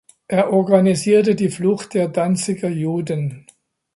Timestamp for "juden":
2.69-3.45